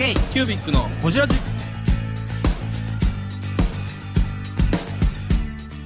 [0.00, 1.34] K キュービックのホジラジ。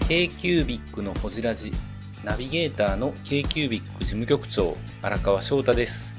[0.07, 1.73] k q u b i c のほじラジ
[2.23, 6.15] ナビゲーターの k q u b i c 事務局長荒川翔太です。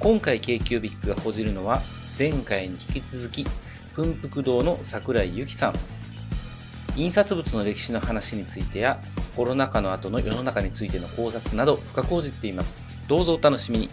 [0.00, 1.80] 今回 k q u b i c がほじるのは
[2.18, 3.46] 前回に引き続き
[3.92, 5.74] 奮福堂の桜井由紀さん。
[6.96, 9.00] 印刷物の歴史の話についてや
[9.36, 12.84] コロナ禍の後の世の中についての考察など深く報じっています。
[13.06, 13.90] どうぞお楽しみに。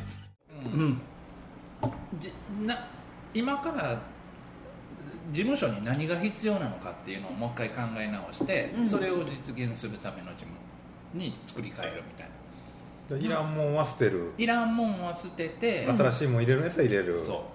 [0.73, 1.01] うん。
[2.19, 2.33] じ
[2.65, 2.96] な
[3.37, 4.01] 今から
[5.31, 8.87] 事務所に何が必要なのかっていうのをもう一回考え直して、うん。
[8.87, 10.51] それを実現するための事務
[11.13, 13.17] に作り変えるみたいな。
[13.17, 17.19] いいらんもんは捨てる、いらんもんは捨てて、新しいもん入れるんやったら入れる。
[17.19, 17.45] そ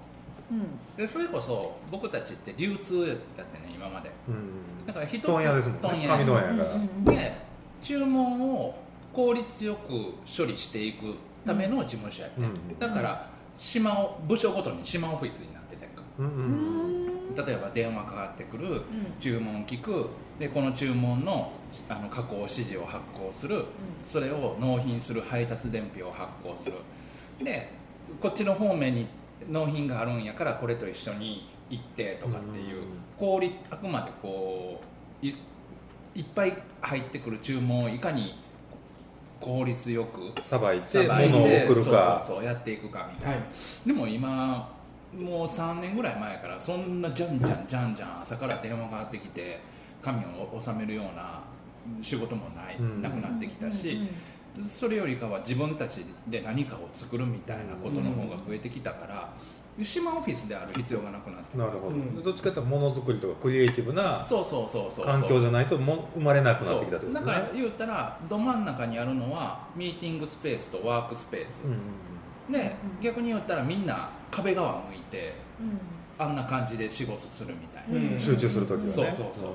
[0.50, 0.54] う。
[0.54, 0.96] うん。
[0.96, 4.10] でそれこそ僕たちって流通だってね今まで。
[4.28, 4.86] うん。
[4.86, 5.80] だから一つ問屋ですもんね。
[5.82, 6.08] 問屋。
[6.08, 6.62] 紙問屋やか
[7.04, 7.36] ら、で
[7.82, 8.74] 注文を
[9.12, 12.78] 効率よく処理していくための事務所やって、うん。
[12.78, 15.51] だから島を部署ごとに島オフィスに
[16.18, 18.82] 例えば電話かかってくる
[19.18, 20.06] 注文聞く
[20.38, 21.52] でこの注文の
[21.88, 23.64] あの加工指示を発行する。
[24.04, 26.74] それを納品する配達伝票を発行する。
[27.42, 27.72] で
[28.20, 29.06] こっちの方面に
[29.48, 32.84] 納品があるんやからこれと一緒に行ってとかっていううん
[33.18, 34.80] 効率あくまでこ
[35.22, 35.34] うい
[36.14, 38.38] いっぱい入ってくる注文をいかに
[39.40, 42.22] 効率よくさばいて物を送るか。
[42.24, 43.42] そうそうそうやっていくかみたいな、
[43.86, 44.70] でも今
[45.18, 49.60] もう3年ぐらい前からそんなじゃんじゃんじゃんじゃん朝から電話がかかってきて
[50.02, 51.42] 紙を収めるような
[52.00, 53.02] 仕事もない、うん。
[53.02, 54.08] なくなってきたし、
[54.68, 59.34] それよりかは自分たちで何かを作るみたいなことの方が増えてきたから、
[59.82, 62.22] 島オフィスである必要がなくなってなるほど、うん。
[62.22, 65.06] どっちかというとものづくりとかクリエイティブなそうそうそうそう。
[65.06, 67.32] 環境じゃないとも生まれなくなってきたってことそうですね。
[67.32, 72.52] だから言ったらど真ん中にあるのはミーティングスペースとワークスペース、うん。
[72.52, 75.78] で逆に言ったらみんな壁側向いてうん。
[76.18, 78.18] あんな感じで仕事するみたいな、うん。
[78.18, 78.92] 集中するときはね。
[78.92, 79.52] そうそうそうそうそう。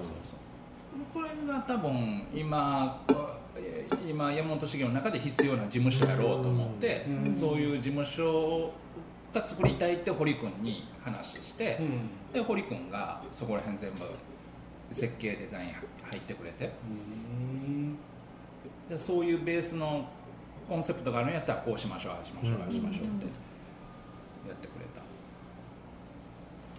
[1.13, 3.03] これが多分今
[3.55, 7.35] えー今山本茂の中で必要な事務所やろうと思って、うん。
[7.35, 8.71] そういう事務所
[9.33, 12.33] が作りたいって堀君に話して、うん。
[12.33, 14.01] で堀君がそこら辺全部
[14.93, 15.69] 設計デザイン
[16.11, 16.71] 入ってくれて。
[16.85, 17.97] うん。
[18.89, 20.07] でそういうベースの
[20.67, 23.25] コンセプトがあるんやったらこうしましょうああしましょうああしましょうって
[24.49, 25.01] やってくれた。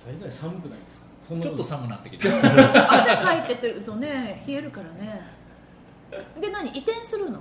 [0.06, 1.06] 大概寒くないですか？
[1.42, 5.20] ちょっと寒なってきて 汗かいてるとね冷えるからね。
[6.40, 7.38] で何移転するの？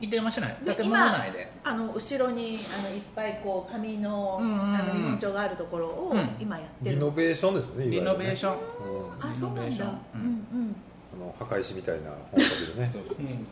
[0.00, 0.56] 移転はしない。
[0.64, 1.50] で建物内で。
[1.64, 4.74] あの後ろにあのいっぱいこう紙の,、うんうんうん。
[4.74, 6.36] あの見本帳があるところをうん。
[6.38, 8.54] 今やってる、リノベーションですよねリノベーション。
[8.54, 8.60] うん。
[9.30, 10.24] あそうなんだ、ううんう
[10.64, 10.76] ん。
[11.14, 12.90] あの墓石みたいな本作るね。
[12.92, 13.46] そううん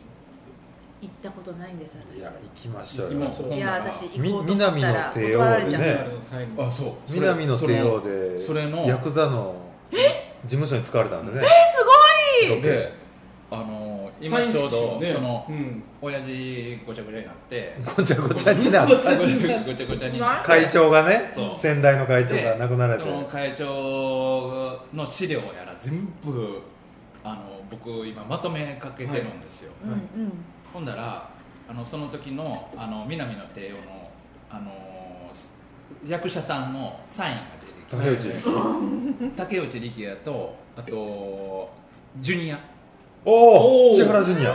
[1.01, 2.19] 行ったことないんです私。
[2.19, 3.19] いや行きましょうよ。
[3.21, 3.53] 行きましょう。
[3.55, 9.55] いや私行こうと思ったらみ南の帝王断られちゃう、ね最後あそう南の帝王でそれのヤクザの
[9.89, 9.99] 事
[10.47, 11.41] 務所に使われたんでね。
[11.43, 11.83] えす
[12.53, 12.61] ごい！
[12.61, 12.93] で
[13.49, 15.11] あの今ちょうど、ね。
[15.11, 15.83] そのうん。
[16.01, 17.75] 親父ごちゃごちゃになって。
[17.97, 21.59] ごちゃごちゃになっごたちゃごちゃになって会長がねそう。
[21.59, 23.09] 先代の会長が亡くなられて。
[23.09, 26.61] その会長の資料やら全部
[27.23, 29.93] あの僕今まとめかけてるんですよ、うんう
[30.27, 30.33] ん
[30.73, 31.29] ほんだら
[31.69, 34.09] あのその時のあの南の帝王の
[34.49, 34.71] あの
[36.05, 41.69] 役者さんのサインが出てきて竹内 竹内力也とあと
[42.19, 42.59] ジュニア。
[43.23, 44.53] おお千原ジュニア。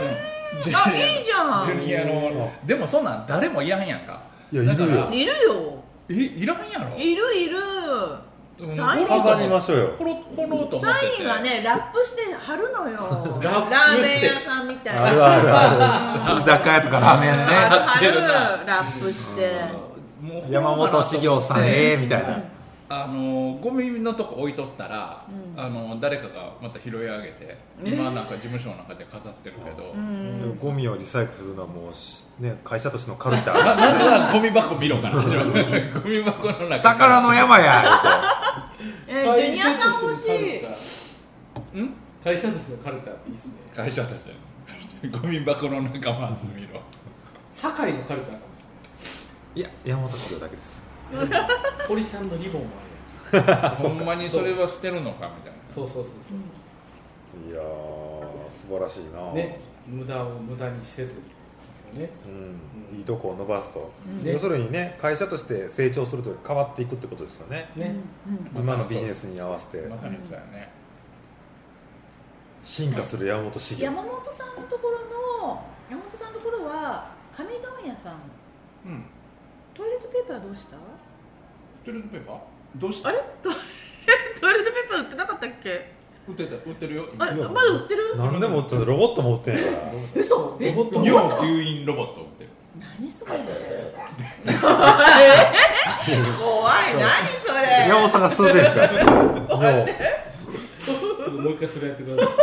[0.61, 1.65] ジあいいじゃん。
[1.65, 2.51] ジュニアの。
[2.65, 4.21] でもそんなん誰もいらんやんか。
[4.51, 5.09] いやいるよ。
[5.11, 5.83] いるよ。
[6.09, 6.97] えいらんやろ。
[6.97, 7.57] いるいる。
[7.57, 8.26] うん
[8.65, 9.95] サイン飾りましょうよ。
[9.99, 10.81] ほろほろと思ってて。
[10.81, 12.97] サインはねラップして貼るのよ。
[13.41, 13.75] ラップして。
[13.75, 15.05] ラーメン屋さんみたいな。
[15.05, 16.41] あるあるある。
[16.41, 17.55] 居酒屋とかラーメン屋でね。
[17.85, 19.87] 貼るラップして。
[20.21, 22.39] もう山本修行さんええみたいな
[22.89, 25.61] あのゴミのとこ置いとったら、うん。
[25.61, 30.39] あの誰かがまた拾い上げて、え今なんか事務所の中で飾ってるけど、うん。
[30.39, 35.21] でもゴミをリサイクルするのはもうしね会社としてのカルチャまーまずはゴミ箱見ろからゴ
[36.07, 37.83] ミ箱の中宝の山や
[39.07, 40.61] えージュニアさん欲しい。
[41.81, 41.93] ん？
[42.23, 43.53] 会社としてのカルチャーっていいですね。
[43.75, 44.31] 会社として。
[45.09, 46.79] ゴミ箱の中まず見ろ。
[47.51, 50.76] 堺のカルチャーかもしれないですいや山本修行だけです
[51.87, 52.67] 堀さんのリボンも
[53.31, 55.57] あるやほんまにそれは捨てるのかみたいな。
[55.67, 56.35] つそうそうそうそ
[57.49, 61.21] ういやー素晴らしいな、ね無駄を無駄にせずで
[61.93, 62.09] すよね。
[62.91, 67.69] うん、いいとこを伸ばすと、ね要するにね会社として成長すると変わっていくってことですよね。
[67.75, 67.95] ね。
[68.55, 68.61] うん。
[68.63, 69.77] 今のビジネスに合わせて。
[69.87, 70.69] まさにそうやね、
[72.61, 73.83] 進化する山本茂。
[73.83, 78.13] 山本さんのところの山本さんのところは紙問屋さん。
[78.85, 79.05] うん
[79.77, 80.77] トイレットペーパーどうした？
[81.85, 82.37] トイレットペーパー？
[82.75, 83.09] どうした？
[83.09, 83.19] あれ？
[83.43, 83.59] トイレ
[84.61, 85.95] ットペーパー売ってなかったっけ？
[86.27, 87.05] 売ってた売ってるよ。
[87.19, 88.15] あれまだ売ってる？
[88.17, 89.77] 何でも売ってるロボットも売ってんやから
[90.15, 92.49] 嘘えロボット尿吸引ロボット売ってる。
[92.99, 93.31] 何それ？
[93.31, 93.43] 怖
[96.89, 96.95] い。
[96.95, 97.59] 何それ？
[97.87, 98.87] 山本さんが吸うてんですから。
[98.93, 98.99] も
[99.83, 99.87] う
[100.83, 100.95] ちょっ
[101.25, 102.33] ともう一回それやってください。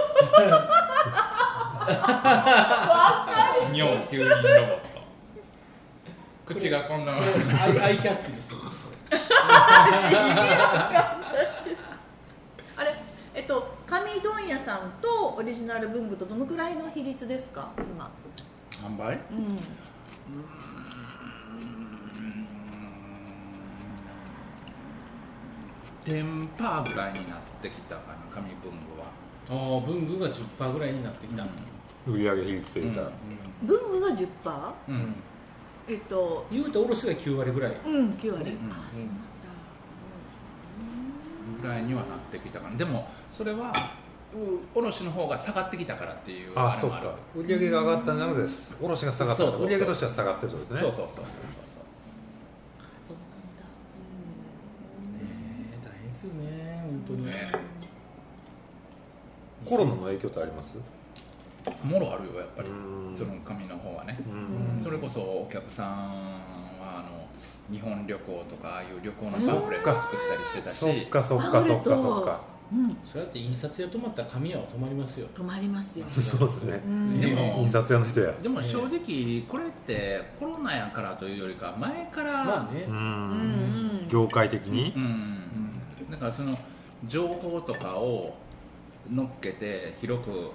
[3.77, 4.94] 尿吸引ロボット
[6.47, 7.13] 口がこんな。
[7.15, 7.19] ア
[7.69, 8.85] イアイキャッチの人です。
[8.85, 9.19] これ
[12.77, 12.95] あれ
[13.35, 17.71] えっと紙問屋さんとオリジナル文具とどのくらいの比率ですか？
[17.79, 18.11] 今。
[18.73, 19.57] 販売うん。
[26.05, 29.07] 10パーぐらいになってきたかな紙文具は
[29.49, 31.45] ああ文具が10%ぐらいになってきた、
[32.07, 33.11] 売上比率というか、
[33.63, 34.27] 文具が 10%?
[34.89, 35.15] うん、うん
[35.89, 37.73] えっと言うて卸が9割ぐらい。
[37.85, 39.23] うん9割、うんあそうなんだ、
[41.63, 42.77] ぐらいにはなってきたかな。
[42.77, 43.73] でもそれは
[44.35, 48.49] う卸の方が下がってきたからっていうれもるあそっか売上が上がったんじゃなくて
[48.81, 49.43] 卸が下がった。
[49.43, 49.69] そうそうそう。
[49.69, 50.91] 売上としては下がってるってことですね。
[50.91, 51.31] そうそうそうそうそ
[53.15, 53.17] う。
[53.17, 53.65] なんだ
[55.21, 55.29] ね
[55.73, 57.27] え大変ですよね本当に。
[57.27, 57.53] ね
[59.65, 60.73] コロナの影響ってあります？
[60.73, 60.83] そう
[61.83, 62.69] もろあるよやっぱり。
[62.69, 62.73] う
[63.13, 63.17] ん。
[63.17, 64.19] その紙の方はね。
[64.29, 64.35] う
[64.79, 64.79] ん。
[64.79, 65.99] それこそお客さんは
[66.81, 67.05] あ
[67.71, 70.77] の日本旅行とかああいう旅行のパンフレット作ったりしてたし。
[70.77, 71.23] そっか。
[71.23, 72.41] そっかそっかそっか
[72.73, 72.97] うん。
[73.05, 75.27] そうやって印刷屋止まったら紙屋は止まりますよ。
[75.35, 76.81] 止まりますよ、 そうですね。
[76.85, 77.21] うん。
[77.21, 78.33] でも印刷屋の人や。
[78.43, 82.97] でも正直これってコロナやからというよりか前から、まあね、ううん
[84.05, 84.09] ん。
[84.09, 84.93] 業界的に？
[84.97, 86.11] うん。
[86.11, 86.53] だからその
[87.07, 88.35] 情報とかを
[89.13, 90.51] 乗っけて広く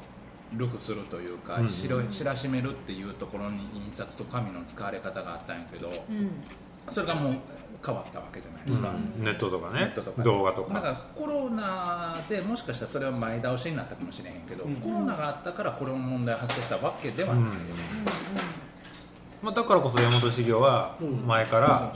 [0.54, 1.69] ルフするというか、うん。
[1.69, 6.31] しろ知らしめるっていうところに印刷と紙の使われ方があったんやけどうん。
[6.90, 7.36] それがもう
[7.86, 9.24] 変わったわけじゃないですか、うん。
[9.24, 9.80] ネットとかね。
[9.80, 10.74] ネットとか動画とか。
[10.74, 14.75] だからコロナでもしかしたらそれは前倒しになったかもしれへんけど、うん。
[14.78, 17.51] コロナがあったからこれの問題発生したわけではない、うん
[19.42, 21.94] まあ、だからこそ山本修行は前から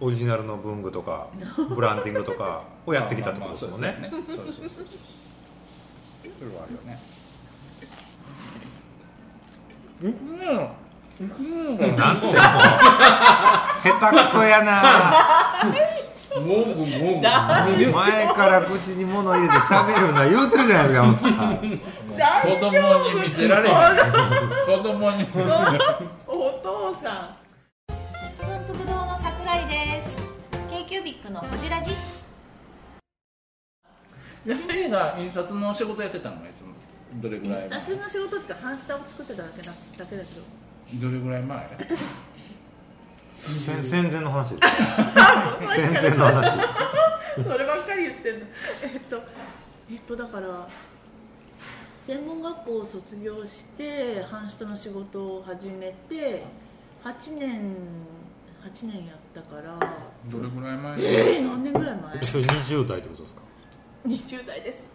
[0.00, 1.28] オリジナルの文具とか
[1.74, 3.96] ブランディングとかをやってきたってことですもんね。
[4.10, 4.86] そうそうそう
[6.38, 6.98] それはあるよね
[11.96, 12.34] なんてもう。
[12.34, 14.82] 下手くそやな。
[16.34, 21.30] もぐもぐ前から口に物入れて喋るな言うてるじゃないですか
[22.42, 22.70] 子供
[23.04, 23.76] に見せられへん。
[24.66, 25.80] 子供に見せられへん。
[26.26, 27.36] お父さん。
[28.44, 30.16] 文福堂の桜井です
[30.70, 31.94] k キュービックのほじラジ。
[34.44, 36.71] 君が印刷の仕事やってたのはいつも
[37.20, 40.42] どれぐらい印刷の仕事っていうか半下を作ってただけだだけだけど。
[41.00, 41.68] どれぐらい前？
[43.38, 44.62] 戦戦前の話です。
[45.74, 46.50] 戦前の話。
[47.42, 48.46] そればっかり言ってんの。
[48.82, 49.22] えっと
[49.90, 50.68] えっとだから
[51.98, 56.44] 専門学校を卒業して半下の仕事を始めて
[57.04, 57.76] 8年
[58.62, 59.78] 8年やったから。
[60.30, 61.02] どれぐらい前？
[61.02, 62.22] えー、何年ぐらい前？
[62.22, 63.42] それ20代ってことですか
[64.06, 64.91] ？20代です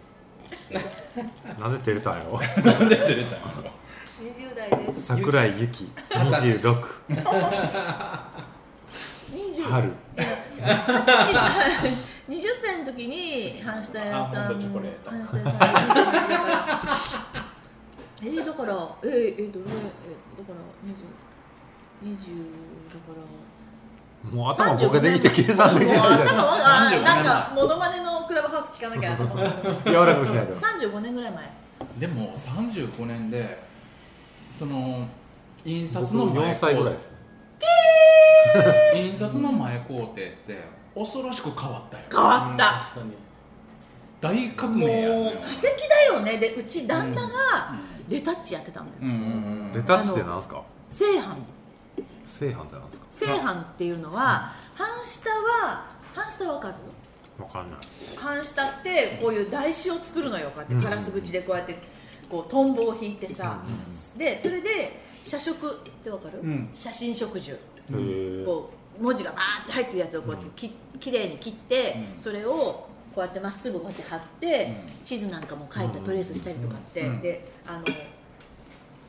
[1.60, 2.40] なんで照れたんやろ？
[2.40, 3.42] なんで出れたの
[4.20, 6.84] 20代です桜井由紀26
[9.32, 9.92] 20春。
[12.28, 14.60] 20歳の時に半下屋さんアー
[18.46, 20.96] だからえー、えー、どれえー、だから20
[22.04, 22.16] 20
[22.90, 23.22] だから
[24.32, 29.14] もう頭ボケてきて計算できないじ頭ゃは35なんかモノマネのクラブハウス聞かなきゃ。
[29.14, 30.56] 頭がん柔らかくしないと。
[30.56, 31.50] 35年ぐらい前。
[32.00, 33.64] でも35年で
[34.58, 35.08] その
[35.66, 37.14] 印刷僕の前4歳ぐらいです。
[38.96, 40.34] 印刷の前工程って
[40.96, 42.04] 恐ろしく変わったよ。
[42.12, 43.14] 変わった、確かに。
[44.20, 46.38] 大革命やねもう化石だよね。
[46.38, 47.30] でうち旦那が
[48.10, 50.62] レタッチやってたんだよ、うんうんレタッチってなんすか？
[50.90, 51.36] 正販
[52.24, 53.06] 正反ってなんですか？
[53.10, 56.76] 正販っていうのは半下は半下わかる？
[57.42, 57.80] わかんない。
[58.16, 60.50] 半下ってこういう台紙を作るのよ。
[60.50, 60.84] こうやってうん。
[60.84, 61.78] ガラス口でこうやって
[62.30, 63.64] こうトンボを引いてさ、
[64.18, 66.70] でそれで写食ってわかる、うん。
[66.74, 67.58] 写真植樹。
[68.46, 72.22] こう文字がバーって入ってるやつをこうやってき,、きれいに切って、うん。
[72.22, 75.06] それをこうやってまっすぐこうやって貼って、うん。
[75.06, 77.22] 地図なんかも書いてトレースしたりとかって、うん。
[77.22, 77.86] であの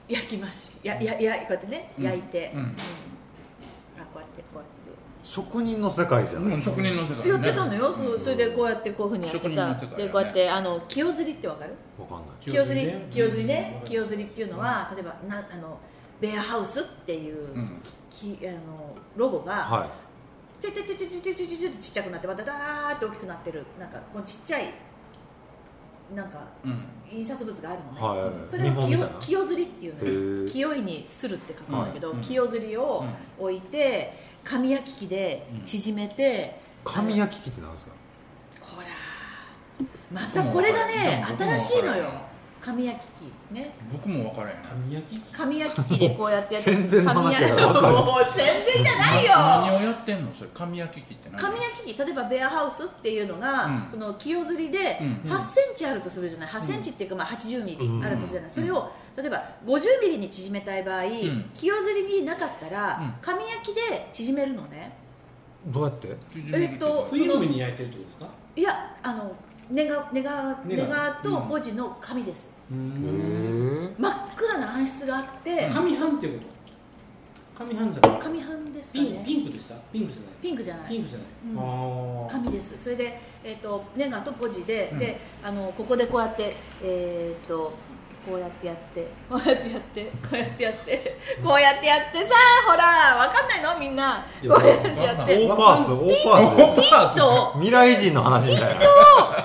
[0.09, 0.79] 焼きまし。
[0.83, 4.65] やややこうやってね、焼いて、あこうやってこうやっ
[5.23, 7.23] 職人の世界じゃない、職人の世界。
[7.25, 11.75] てやってたのよ、そうそれでこうやってこういうふうにやってさ、でこうやってあの清釣りってわかる？
[11.99, 12.27] わかんない。
[12.41, 12.93] 清釣り？
[13.11, 13.83] 清釣りね。
[13.85, 15.79] 清釣りっていうのは例えばなあの
[16.21, 17.49] ベアハウスっていう、
[18.11, 19.91] きあのロゴが、
[20.61, 24.73] ちょちょちょちょちょちょちょってちっちゃくなってまただーって大きくなってるなんかこのちっちゃい
[26.15, 26.85] なんかうん。
[27.11, 29.19] 印刷物があるのね、はいはいそれを清日本みたいな？
[29.21, 30.51] 清ずりっていうね。
[30.51, 32.17] 清いにするって書くんだけど、はい。
[32.17, 32.23] うん。
[32.23, 33.05] 清ずりを
[33.39, 34.13] 置いて
[34.45, 37.93] 紙焼き器で縮めて、紙焼き器ってなんですか？
[38.61, 38.89] ほら
[40.13, 42.11] またこれがね新しいのよ
[42.61, 43.03] 紙焼き
[43.51, 43.73] 器ね。
[43.93, 44.57] 僕も分からへん。
[44.57, 46.75] 紙焼き紙焼き器でこうやってやって。
[46.75, 47.95] 全然の話やから分かる。
[47.95, 49.31] もう全然じゃないよ。
[49.33, 50.35] 何をやってんの？
[50.35, 50.51] それ。
[50.53, 51.41] 紙焼き器って何？
[51.41, 53.87] 紙焼き器例えばベアハウスっていうのが、うん。
[53.91, 55.31] その清ずりでうん。
[55.31, 58.55] 8センチあるとするじゃない？8センチっていうかまあ80ミリあるとするじゃない、うん。
[58.55, 61.09] それを例えば50ミリに縮めたい場合、ん。
[61.55, 63.15] 清ずりになかったら、うん。
[63.21, 64.97] 紙焼きで縮めるのね。
[65.67, 66.17] どうやって？
[66.55, 68.29] えっとフィルムに焼いてるってことですか？
[68.57, 69.33] いやあの
[69.71, 73.91] ネガネガネガと文字の紙です、うへん。
[73.91, 76.59] え真っ暗な暗室があって、紙版っていうこと？
[77.65, 78.19] 紙版じゃない？
[78.21, 79.75] 紙版ですかピンねピンクでした？
[79.93, 80.33] ピンクじゃない？
[80.41, 80.89] ピンクじゃない。
[80.89, 82.83] ピンクじゃない、紙です。
[82.83, 84.99] それで、えー、とネガとポジで,、うん。
[84.99, 87.73] であのここでこうやってえっ、と
[88.29, 89.09] こうやってやって。
[89.29, 90.05] こうやってやって。
[90.23, 91.19] こうやってやって。
[91.43, 92.35] こうやってやってさ
[92.67, 92.85] ほら
[93.17, 93.79] わかんないの？
[93.81, 94.27] みんな。
[94.43, 95.47] こうやってやって。
[95.47, 97.15] 大パーツ大パーツ。
[97.17, 98.81] ピンと未来人の話みたいな。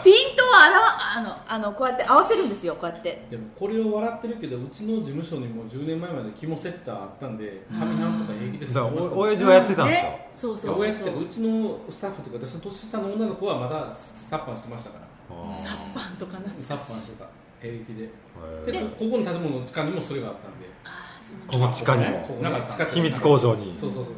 [0.04, 3.25] ピントをあのあのこうやって合わせるんですよこうやって。
[3.30, 10.30] でもこれを笑ってるけどうちの事務所にも10年前まで肝セッターあったんで紙版とか平気ですお親父はやってたんですよ、ね。
[10.34, 10.82] そうそうそうそう。
[10.82, 15.13] 親父ってうちのスタッフとか私の年下の女の子はまだサッパンしてましたから。
[15.56, 17.25] サッパンとかなサッパンしてた
[17.63, 18.10] 平気で。
[18.72, 20.67] でこここの建物の地下にもそれがあったんで。
[21.48, 22.20] この地下にも。
[22.20, 23.77] ここねなんか地下秘密工場に。
[23.79, 24.15] そうそうそうそう。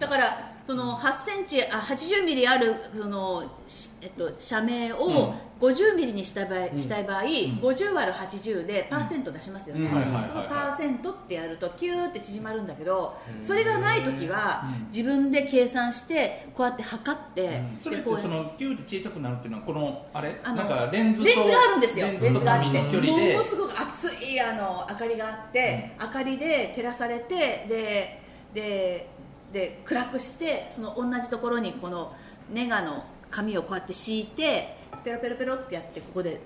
[0.00, 6.78] だからその8センチあ80ミリあるその、しえっと、社名を50ミリにした場合,、ん。
[6.78, 10.02] したい場合、50割る80でパーセント出しますよね、その
[10.44, 13.42] パーセントってやるとキューって縮まるんだけどうん。
[13.42, 14.88] それがない時はうん。
[14.88, 17.78] 自分で計算してこうやって測って、うん。
[17.78, 20.40] それってそのキューって小さくなるっていうのはこのあれ？
[20.42, 22.06] あのなんかレンズとレンズがあるんですよ。
[22.06, 22.80] レンズがあって。
[22.80, 28.20] ものすごく熱いあの明かりがあって、明かりで照らされてで
[28.54, 29.13] で
[29.54, 32.12] で暗くしてその同じところにこの
[32.52, 36.40] ネガの紙をこうやって敷いてペロペロペロってやってここで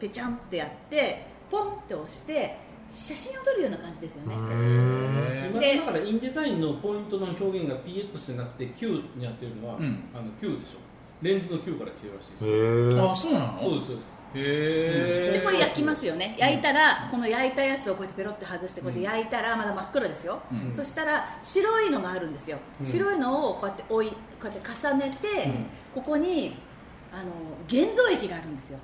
[0.00, 2.56] ペチャンってやってポンって押して
[2.88, 4.34] 写真を撮るような感じですよね、
[5.76, 10.04] だからインデザインのポイントの表現が PX じゃなくて Q になってるのは、うん。
[10.14, 10.78] あの Q でしょ。
[11.20, 12.98] レンズの Q から来てるらしいです。
[12.98, 13.60] あそうなの？
[13.60, 16.36] そうですそうですでこれ焼きますよね。
[16.38, 20.74] 焼いたらこの焼いたやつをこうやってペロって外してこうやって焼いたらまだ真っ黒ですよ、うん。
[20.74, 22.86] そしたら白いのがあるんですよ、うん。
[22.86, 25.66] 白いのをこうやって置いこうやって重ねて、うん。
[25.94, 26.56] ここに
[27.10, 27.30] あの
[27.66, 28.78] 現像液があるんですよ。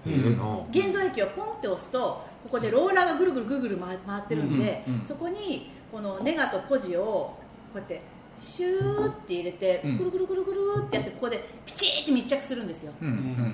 [0.71, 4.95] 現像液をポンって押すとここでローラーがぐるぐるぐるぐる回回ってるんで、うん。
[4.95, 5.01] うん。
[5.01, 5.07] うん。
[5.07, 7.39] そこにこのネガとポジをこ
[7.75, 8.03] うやって
[8.39, 9.99] シューって入れて、うん。
[9.99, 12.93] ぐるぐるぐるぐるってやってここでピチーって密着するんですよ、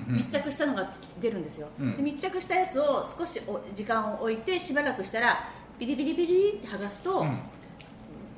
[0.07, 1.97] 密着したのが出るんですよ、うん。
[1.97, 7.39] で密着したやつを少しお時間を置いてしばらくしたらビリビリビリって剥がすと、うん。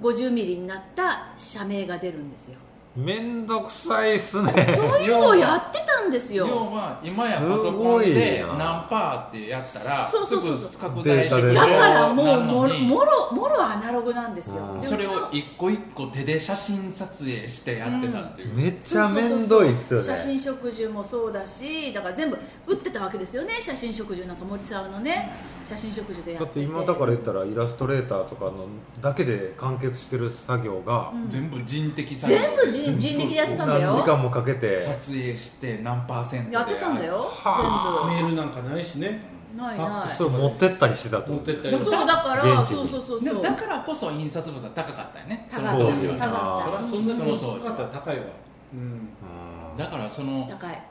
[0.02, 2.56] 50ミリになった社名が出るんですよ
[2.96, 4.52] めんどくさいっすね。
[4.76, 6.46] そういうのをやってたんですよ。
[6.46, 8.56] 要は今やパソすコンごいでな。
[8.56, 10.72] 何パーってやったらそうそうそうそう。
[10.72, 14.62] すぐ拡大してだからもうもろもろもろアナログなんですよ。
[14.80, 14.88] うん。
[14.88, 20.06] それを一個一個手で写真撮影してやってたっていう、めっちゃめんどいっすよね。
[20.06, 23.54] 写真植樹もそうだしだから全部打ってたわけですよね。
[23.60, 25.32] 写真植樹なんか森沢のね。
[25.68, 26.60] 写真植樹でやだってて。
[26.60, 28.68] って今だから言ったらイラストレーターとかの
[29.02, 31.12] だけで完結してる作業が。
[31.12, 31.30] うん。
[31.32, 33.92] 全部人的作業全部人人力でやってたんだよ。
[33.92, 34.82] 何時間もかけて。
[34.82, 36.56] 撮影して何パーセントで。
[36.56, 37.20] やってたんだよ。
[37.20, 39.22] はメールなんかないしね。
[39.56, 39.80] 全部ない。
[39.80, 41.32] あないそれ持ってったりしてたと。
[41.32, 42.88] 持ってったりそうだから現地に。
[42.90, 45.48] そうそうそうでもそうだからこそ印刷物は高かったよね。
[45.50, 45.78] 高かった。
[45.78, 46.20] その当時はね。
[46.20, 46.88] 高かった。
[46.88, 48.24] そんなに高かったら高いわ。
[48.74, 48.80] うん。
[48.80, 48.84] う
[49.76, 49.78] ん。
[49.78, 50.82] だからその高い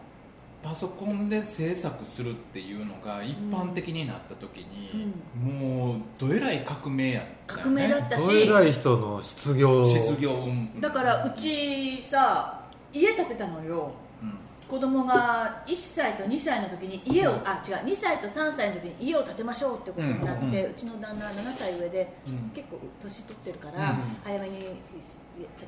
[0.62, 8.26] パソコンで制作するっていうのが一般的になった時に、もうどえらい革命やったよ革命だねったし。
[8.26, 9.85] どえらい人の失業。
[9.85, 13.90] 失業うんだからうちさ家建てたのよ。
[14.23, 14.38] うん。
[14.69, 22.50] 子供が1歳と2歳の時に家を、あ違う2歳と3歳の時に家を建てましょうってことになって、うんうちの旦那7歳上でうん。
[22.54, 23.97] 結構年取ってるから、うん。
[24.23, 24.64] 早めにい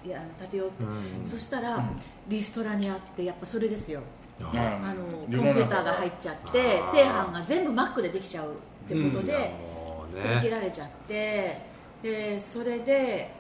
[0.09, 1.25] や建てようって、うん。
[1.25, 2.01] そしたら、うん。
[2.29, 4.01] リストラにあってやっぱそれですよ
[4.41, 11.63] あのコンピューターが入っちゃって製版が全部 Mac でできちゃうってことで、もう切ねられちゃって
[12.03, 13.31] でそれで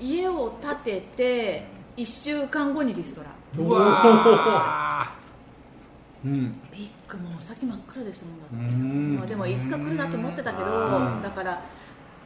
[0.00, 1.64] 家を建てて
[1.96, 3.26] 1週間後にリストラ。
[3.58, 5.12] うわ
[6.24, 6.60] うん。
[6.72, 9.16] ビッグもう先真っ暗でしたもんだって、うん。
[9.16, 11.22] まあ、でもいつか来るなと思ってたけどうん。
[11.22, 11.62] だから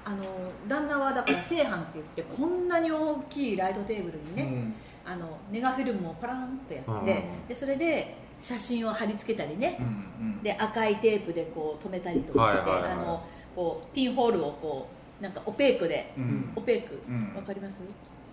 [0.04, 0.24] あの
[0.68, 4.74] 旦那はだから正版って言ってこんなに大きいライトテーブルにね、うん
[5.06, 7.06] あのネガフィルムをパランとやって、うん。
[7.48, 12.92] でそれで写真を貼り付けたりね、うんで赤いテープでこう止めたりとかして、はいはいはい。
[12.92, 13.22] あの
[13.54, 14.88] こうピンホールをこ
[15.20, 16.52] うなんかオペークで、うん。
[16.56, 17.34] オペークうん。
[17.34, 17.76] わかります？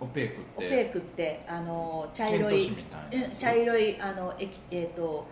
[0.00, 0.44] オペークって。
[0.56, 2.76] オペークってあの茶色い
[3.38, 5.26] 茶色いあのえきえっ、と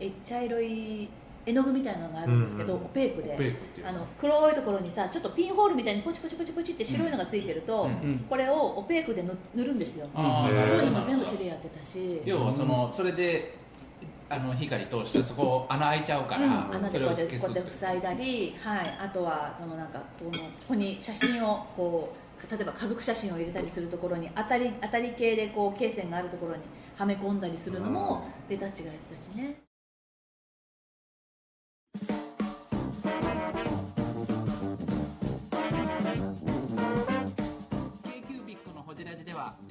[0.00, 1.08] え茶色い
[1.46, 3.56] 絵の具みたいなのがあるんですけど、うんうんオペークで。
[3.86, 8.26] あの黒いところにさちょっとピンホールみたいにポチポチポチポチって白いのがついてると、うんうん。
[8.28, 12.22] これをオペークで塗塗るんですよ、あーへーそういうのも全部手でやってたし。
[12.24, 13.64] 要はそのそれで
[14.28, 26.62] あの光通してそこ穴開いちゃうから、うん、穴それをでこうやってこうやって塞いだり、はい、あとはそのなんかこのここに写真をこう例えば家族写真を入れたりするところに当たり当たり系でこう罫線があるところに
[26.96, 29.63] はめ込んだりするのもレタッチがやってたしね。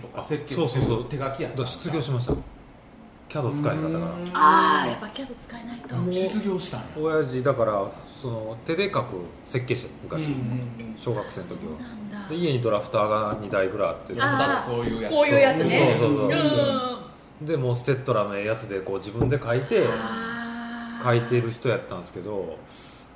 [0.00, 1.04] とかあ設計そうそうそう。
[1.04, 2.34] 手書きやっただから失業しました。
[3.28, 5.96] キャド使えなかったからああやっぱ CAD 使えないと。
[5.96, 6.86] もう失業したんや。
[6.98, 10.36] 親父だからその手で書く設計して昔、うんうんう
[10.94, 10.96] ん。
[10.98, 11.72] 小学生の時は。
[11.80, 12.28] なんだ。
[12.28, 14.14] で家にドラフターが2台ぐらいあって。
[14.14, 15.96] こういうやつこういうやつね。
[15.98, 16.28] そうそうそう。
[17.40, 17.46] うん。
[17.46, 19.84] でもうステッドラのやつでこう自分で書いて
[21.04, 22.58] 書いてる人やったんですけど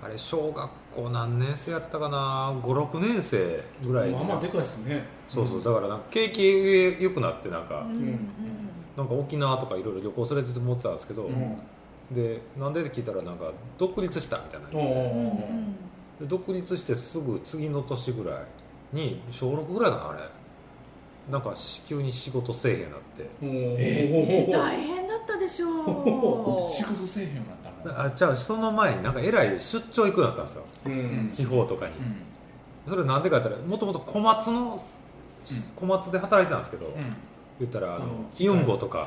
[0.03, 5.05] あれ小学校何年生やったかな？56年生ぐらいまあまあでかいですね。
[5.29, 5.63] そうそう。
[5.63, 8.29] だからなんか景気良くなってなんか、うんうん
[8.95, 11.57] なんか沖縄とかいろいろ旅行されてて思ってたんですけど、うん。
[12.11, 18.45] でなんでって聞いたらなんか独立したみたいなおうんおで独立してすぐ次の年ぐらい
[18.93, 20.19] に小6ぐらいかなあれ。
[21.31, 21.55] なんか
[21.87, 23.31] 急に仕事せえへんなって。
[23.41, 24.53] えー。
[24.53, 26.73] 大変だったでしょう。
[26.75, 30.65] 仕事せえへんようになったのあじゃあその前になんかえらい出張行くようになったんですよ。
[30.87, 31.31] うん。
[31.33, 32.17] 地方とかに、うん。
[32.89, 34.85] それなんでかって言ったらもともと小松の、
[35.77, 36.93] 小松で働いてたんですけど、うん。
[37.61, 39.07] 言ったらあのうんユンボとか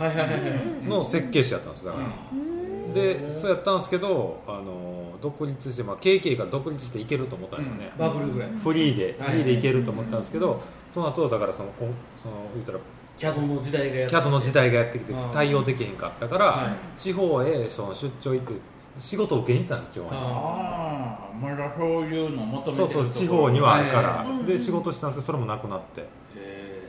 [0.88, 2.94] の設計士やったんですだから、うん。
[2.94, 8.50] でそうやったんですけどあの独立して、まあ、KK から独立していけると思ったんですよね、バブルぐらい。
[8.52, 9.32] フリーで、はい。
[9.32, 10.62] フリーでいけると思ったんですけど、
[10.94, 12.80] その後だからそのこんその言ったら
[13.18, 17.00] キャドの時代がやってキャドの時代がやってきて対応できへんかったから、はい。
[17.00, 18.54] 地方へその出張行って
[19.00, 20.12] 仕事を受けに行ったんです地方に。
[20.12, 26.02] あああまだそういうの求めてるそうそう地方にはあるから、で仕事したんですけどそれもなくなって。
[26.02, 26.84] へえ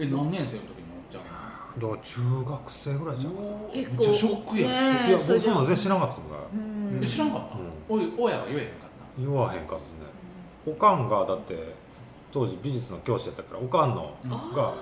[0.00, 3.32] え何年生の時のおっちゃんだから中学生ぐらいじゃん
[3.72, 4.70] 結めっちゃショックやん。
[4.70, 7.00] ねえいや僕そんなの全然知らなかったです僕はうん。
[7.02, 7.56] え知らんかった、
[7.88, 9.98] おい親は言えへんかっ言わへんかったですね。
[10.66, 11.74] おかんがだって
[12.32, 14.14] 当時美術の教師やったからおかんの
[14.54, 14.74] が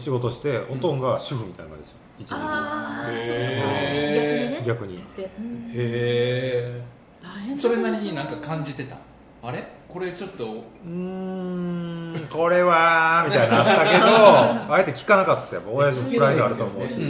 [0.00, 4.66] 仕事しておとんが主婦みたいな感じでした一時ああそうかそうかへー。
[4.66, 4.96] 逆に。
[4.98, 5.70] ね逆に。
[5.70, 6.82] へえ
[7.22, 8.96] 大変それなりになんか感じてた。
[9.42, 9.64] あれ？
[9.88, 10.44] これちょっと。
[10.44, 14.06] うーんこれはみたいなのあったけど
[14.74, 15.62] あえて聞かなかったですよ。
[15.72, 17.00] 親父もプライドあると思うし、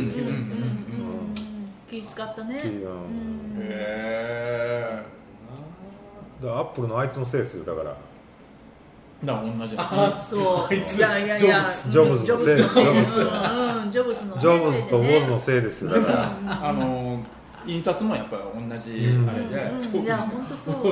[1.90, 2.60] 気使ったね。
[3.60, 5.02] へ
[6.42, 7.96] だからアップルのあいつのせいですよだから
[9.24, 10.66] えだから同じそう。
[10.70, 11.64] あいついやいやいや。
[11.88, 12.32] ジョブズ。
[12.32, 17.24] のせいですジョブズジョブズうんジョブズのねジョブズとウォズのせせいですよだからあの
[17.66, 19.28] 印刷もやっぱり同じうん。
[19.28, 20.86] あれで、いや本当そう。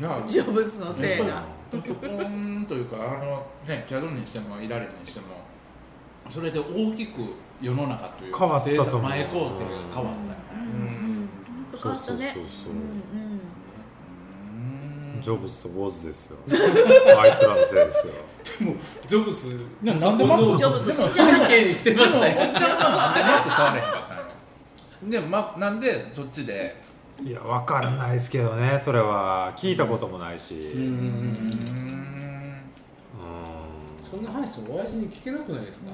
[0.00, 1.42] いやジョブズのせいだ。
[1.70, 5.26] パソコンというかあのね CAD にしてもいられにしても
[6.30, 7.20] それで大きく
[7.60, 8.84] 世の中というか変わったと思う。
[8.84, 10.14] 制作前工程が変わったよね。
[11.82, 12.32] 変わったね。
[12.34, 12.72] そうそうそうそう。
[12.72, 13.25] うんうんうん
[15.26, 16.36] ジョブズとウォズですよ。
[17.18, 18.12] あいつらのせいですよ。
[19.08, 22.36] ジョブズななんでマックジョブズ背景にしてましたよ。
[22.48, 26.76] おっちゃんはなんでマック買われへんかったので、ま、なんでそっちで？
[27.24, 29.52] いや分からないですけどねそれは。
[29.56, 30.54] 聞いたこともないし。
[30.60, 30.82] ううん。
[30.84, 30.92] うん。
[30.92, 32.60] ん
[34.08, 35.90] そんな話親父に聞けなくないですか？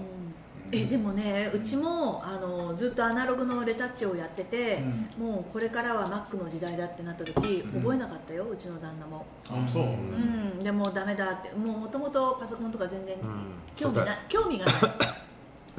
[0.73, 4.83] えでもねうちもあのずっとアナログのレタッチをやってて、
[5.19, 7.83] もうこれからは Mac の時代だってなった時、うん。
[7.83, 9.91] 覚えなかったようちの旦那も、あそう、うん。
[9.91, 11.51] うん、でもダメだって。
[11.51, 13.23] もうもともとパソコンとか全然うん。
[13.77, 14.75] 興味な興味がない。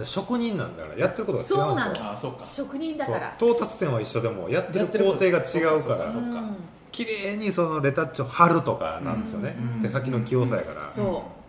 [0.05, 2.11] 職人なんだからやってることが違うんですよそうなの。
[2.11, 2.45] あそうか。
[2.45, 3.33] 職人だから。
[3.37, 6.55] 到達点は一緒でもやってる工程が違うからかそうかん。
[6.91, 9.81] 綺麗にそのレタッチを貼るとかなんですよね、うん。
[9.81, 11.42] 手先の器用さやから、そう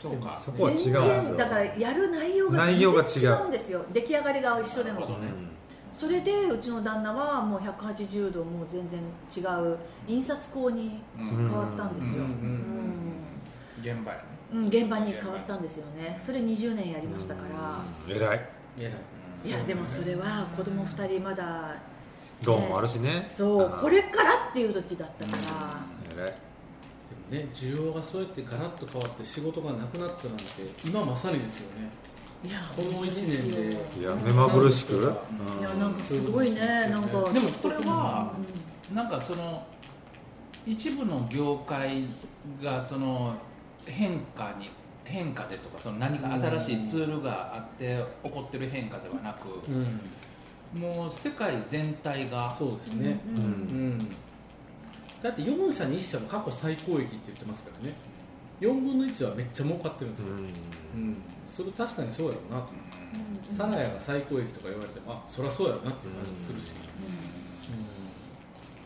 [0.00, 0.40] そうか。
[0.42, 1.02] そこは違うんです全よ。
[1.22, 3.06] 然だからやる内容が内容が違う。
[3.06, 3.84] 全然違うんですよ。
[3.92, 5.06] 出来上がりが一緒でも、ね。
[5.92, 9.00] それでうちの旦那はもう180度もう全然
[9.36, 9.76] 違う
[10.08, 11.48] 印刷工にうん。
[11.48, 12.22] 変わったんですよ、
[13.80, 14.24] 現場やね。
[14.52, 16.20] うん現場に変わったんですよね。
[16.24, 18.22] それ20年やりましたから、うん。
[18.22, 18.40] 偉い。
[18.78, 18.92] 偉い。
[19.44, 21.76] いやでもそれは子供2人まだ
[22.44, 23.26] ローンもあるしね。
[23.30, 26.34] そうこれからっていう時だったから、偉い
[27.30, 30.44] ね需要がそうやってガラッと変わって仕事がなくなったなんて
[30.84, 31.88] 今まさにですよね。
[32.42, 34.00] いやこの1年で。
[34.00, 35.02] いや目まぐるしく、うん。
[35.60, 37.32] いやなんかすごいねなんか。
[37.32, 38.34] でもこれは
[38.90, 39.64] うなんかその
[40.66, 42.04] 一部の業界
[42.62, 43.34] がその
[43.86, 44.70] 変化に
[45.04, 50.80] 変化でとかその何か新しいツールがあって起こってる変化ではなく、うん。
[50.80, 53.20] もう世界全体がそうですね。
[53.36, 53.42] うん。
[53.42, 54.08] うん
[55.22, 57.94] だって4社に1社も過去最高益って言ってますからね。
[58.60, 60.34] 4分の1はめっちゃ儲かってるんですよ、
[60.94, 61.16] うん。
[61.48, 62.68] それ確かにそうやろうなと
[63.50, 66.72] うんサナヤが最高益とか言われてもあそりゃそうやろうなっていう感じもするし、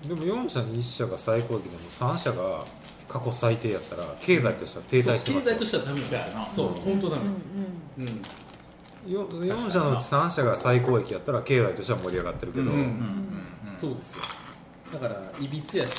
[0.09, 2.64] でも4社に1社が最高益でも3社が
[3.09, 5.35] 過去最低やったら経済としては停滞してますよ。
[5.40, 6.20] 経済としてはダメなんですよ。
[6.20, 7.23] そうやなそう本当ダメ。
[7.25, 7.27] う
[8.01, 8.23] んうん
[9.12, 12.68] よ4社のうち3社が最高益やったら経済としては盛り上がってるけど、うん。
[12.68, 13.77] うんうんうん。
[13.77, 14.23] そうですよ
[14.95, 15.93] だからいびつやし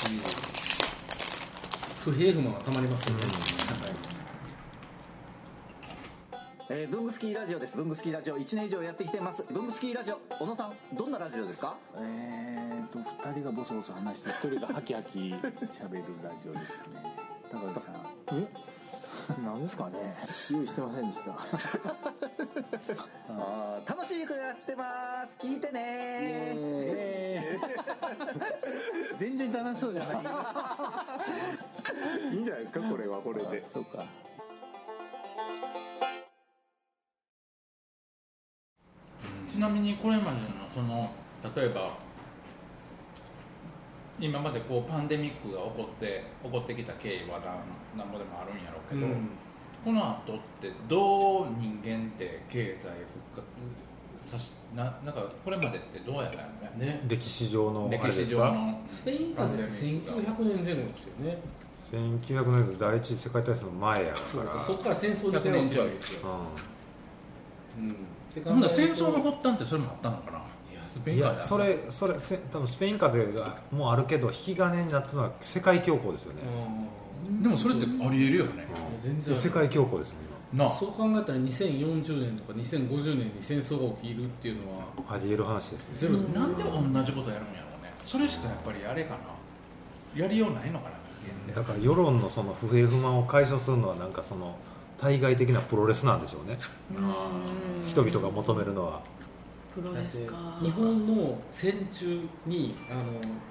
[2.04, 3.22] 不平不満はたまりますよね、
[6.70, 7.76] えー、ブングスキーラジオです。
[7.76, 9.44] ブングスキーラジオ1年以上やってきてます。
[9.52, 11.76] ブングスキーラジオ、小野さん、どんなラジオですか？
[11.98, 17.04] えーと2人がボソボソ話して1人がハキハキ喋るラジオですね。
[17.52, 17.96] 高橋さん。
[18.40, 18.75] え？
[19.44, 20.16] 何ですかね。
[20.52, 21.32] 用意してませんでした。
[23.30, 25.38] あー楽しくやってます。
[25.40, 25.80] 聞いてね。
[25.84, 30.16] えー 全然楽しそうじゃない。
[32.34, 33.64] いいんじゃないですかこれはこれで。
[33.70, 34.06] そうか。
[39.48, 41.10] ちなみにこれまでのその
[41.56, 41.98] 例えば
[44.20, 47.52] 今までこうパンデミックが起こって起こってきた経緯はな
[47.98, 49.30] んなんぼでもあるんやろうけど、うん。
[49.84, 52.88] この後ってどう人間って経済
[53.34, 53.42] 復
[54.24, 56.88] 活さしななんかこれまでってどうやったんやろね。
[56.88, 57.02] ね。
[57.08, 58.50] 歴史上のあ歴史れですか？
[58.50, 61.38] 上のスペイン風邪って1900年前後ですよね。
[61.92, 64.20] 1900年代第一次世界大戦の前やか
[64.56, 64.60] ら。
[64.60, 66.30] そこから戦争に出るわけですよ、
[67.78, 67.94] うん、っ
[68.34, 70.42] て考えほん戦争の発端ってそれもあったのかな？
[70.96, 76.40] スペイン風それそれせ多分スペイン風邪がもうあるけど引き金になったのは世界恐慌ですよね、
[77.42, 78.66] でもそれってありえるよね。
[78.94, 79.02] うん。
[79.02, 80.16] 全然世界恐慌ですよ
[80.54, 80.70] なあ。
[80.70, 87.94] そう考えたら2040年とか2050年に戦争が起きるっていうのは今ありえる話ですねゼロでもなんで同じことやるんやろうね。
[88.06, 89.20] それしかやっぱりあれかな。
[90.16, 90.96] やりようないのかな
[91.54, 94.56] だから世論のその不平不満を解消するのはなんかその
[94.98, 96.58] 対外的なプロレスなんでしょうね。
[96.96, 97.86] うん。
[97.86, 99.02] 人々が求めるのは
[99.76, 100.58] プロだってレスか？
[100.62, 103.02] 日本の戦中にあの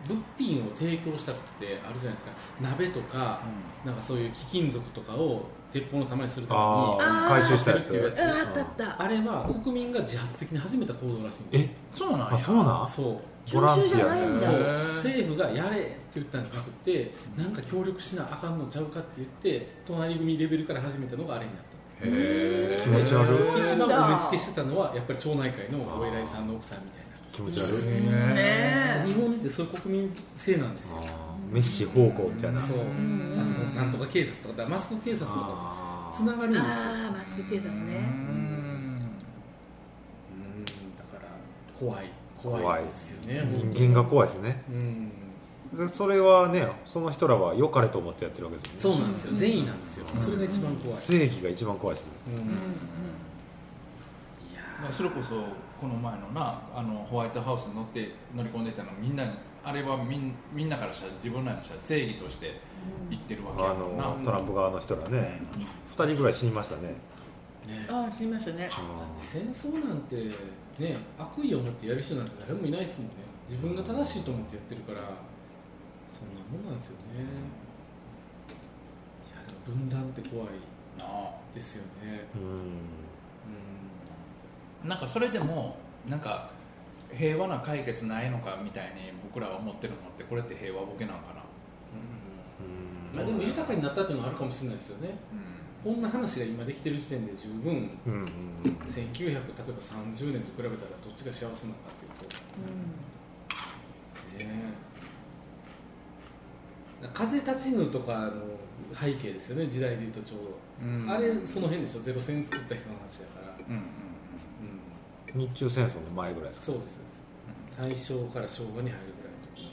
[0.09, 2.31] 物品を提供したくてあるじゃないですか。
[2.63, 3.43] 鍋とか、
[3.85, 7.89] なんかそういう貴金属とかを鉄砲の玉にするために回収したやつ。
[7.89, 8.21] っていうやつ。
[8.21, 11.69] うんあれは国民が自発的に始めた行動らしいんですよ。
[11.69, 12.29] えそうなんや。
[12.33, 12.57] あそう。
[12.57, 13.19] なんそう
[13.53, 14.41] ボランティア徴収じゃないんだ。
[14.41, 14.55] そう。
[14.55, 14.95] へー。
[14.95, 21.69] 政府がやれって言ったんじゃなくてなんか協力しなあかんのちゃうかって言って隣組レベルから始めたのがあれになった。
[21.69, 23.63] へ気持ち悪い。
[23.63, 27.15] 一番お目付けしてたのはやっぱり町内会のお偉いさんの奥さんみたいな。
[27.33, 27.99] 気持ち悪い。
[27.99, 30.99] うんね日本ってそういう国民性なんですよ。
[31.51, 32.61] メッシ方向みたいな。
[32.61, 32.79] そう。
[32.79, 36.65] んあとそのなんとか警察とかだからマスク警察とかつながるんですよ。
[36.65, 37.97] ああマスク警察ね。
[37.97, 38.99] うん。
[40.97, 41.29] だから
[41.79, 42.11] 怖い。
[42.37, 44.63] 怖怖いいですよね人間が怖いですね。
[44.69, 45.09] うん。
[45.09, 45.15] で
[45.93, 48.81] それはねその人らは良かれと思ってやってるわけですよね。
[48.81, 49.33] そうなんですよ。
[49.37, 50.07] 善意なんですよ。
[50.17, 50.99] それが一番怖い。
[51.01, 52.13] 正義が一番怖いですね。
[52.29, 52.47] うんうんい
[54.83, 55.35] まあそれこそ
[55.81, 59.33] この前のなあのホワイトハウスに乗って乗り込んでたのみんなに
[59.65, 62.61] あれはみんみんなからしたら自分らにしたら正義として
[63.11, 64.05] 言ってるわけやあもんな。
[64.09, 65.41] のトランプ側の人らね。
[65.97, 66.83] 2人ぐらい死にましたね。
[67.67, 67.87] ね。
[67.89, 68.69] ああ知りましたね。
[69.25, 70.17] 戦争なんて
[70.79, 73.13] ね悪意を持ってやる人なんて誰もいないですもんね。
[73.49, 75.01] 自分が正しいと思ってやってるから
[76.15, 77.27] そんなもんなんですよね。
[79.27, 80.49] いやでも分断って怖い
[80.97, 82.29] なあですよね。
[82.37, 82.43] うん
[84.85, 84.89] うん。
[84.89, 86.51] なんかそれでもなんか
[87.13, 91.43] 平和な解決ないのかみたいに僕らは思ってるのってこれって平和ボケなんかな、
[93.13, 93.17] うん。
[93.17, 95.17] まあでも豊かになったっていうのはあるかもしれないですよね。
[95.83, 96.01] こん。
[96.01, 98.27] な話が今できてる時点で十分うんうん
[98.89, 102.37] 1900例えば30年と比べたらどっちが幸せなのかっていうと。
[104.39, 104.94] ねえ
[107.13, 108.33] 風立ちぬとかの
[108.95, 111.11] 背景ですよね時代でいうとちょうど、うん。
[111.11, 112.01] あれその辺でしょ？
[112.01, 116.67] ゼロ戦作った人の話だから、うんうんうん、日中戦争の前ぐらいですか？
[116.67, 117.05] そうです。
[117.77, 119.73] 大正から昭和に入るぐらいの時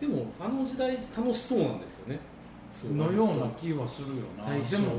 [0.00, 2.18] でもあの時代楽しそうなんですよね。
[2.92, 4.44] のような気はするよな。
[4.44, 4.92] 大正でも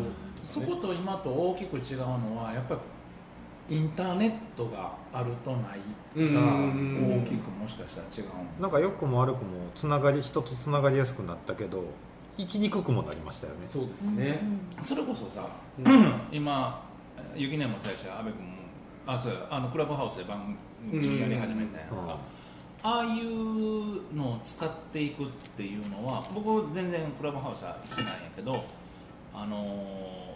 [0.44, 2.82] そこと今と大きく違うのはやっぱり
[3.72, 5.80] インターネットがあるとない
[6.16, 7.24] うんがうん。
[7.24, 11.86] 大きくもしかしたら違うのなんか良くも悪くもつながり人とつながりやすくなったけど
[12.38, 13.60] 生きにくくもなりましたよね。
[13.68, 14.40] そうですね、
[14.82, 15.48] それこそさ
[15.80, 16.14] うん。
[16.32, 16.84] 今
[17.36, 18.52] 雪音も最初阿部君も
[19.08, 20.58] あそうやあのクラブハウスで番
[20.90, 22.08] 組やり始めたやんうん。
[22.08, 22.18] か、
[22.84, 28.64] ああいうのを使っていくっていうのは僕全然クラブハウスはしないんやけど
[29.34, 30.32] あのー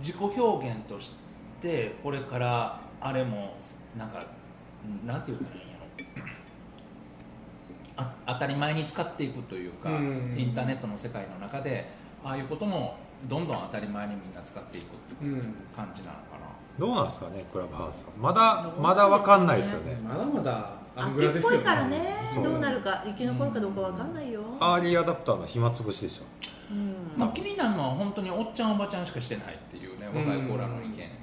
[0.00, 1.16] 自己表現として
[2.02, 3.54] これからあれも
[3.96, 4.22] なんか
[5.04, 5.84] なんて言うたらいいんやろ
[7.96, 10.34] あ当たり前に使っていくというか、うん。
[10.36, 11.90] インターネットの世界の中で
[12.24, 12.96] ああいうことも
[13.28, 15.40] どんどん当たり前にみんな使っていくっていううん。
[15.74, 16.32] 感じなのか
[16.78, 18.12] どうなんですかねクラブハウスは。
[18.18, 19.94] まだまだ分かんないですよね。
[20.02, 21.64] まだまだアング秋っぽいラですよね。
[21.64, 26.22] からねどうなるか生き残るかどうかわかんないよ、アーリーアダプターの暇つぶしでしょ。
[26.70, 26.92] うん。
[27.18, 30.96] な、まあ、気になるのは本当におっちゃんおばちゃんしかしてないっていうね若い子らの意見。
[30.96, 31.21] ね、うん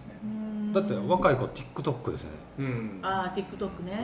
[0.74, 3.00] だって若い子 TikTok ですよね、うん。
[3.02, 3.98] ああ TikTok ね、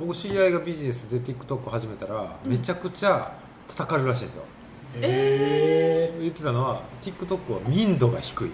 [0.00, 3.32] 僕知り合いがビジネスで TikTok 始めたらめちゃくちゃ
[3.68, 4.42] 叩かれるらしいんですよ、
[4.96, 8.50] え言ってたのは TikTok は民度が低い。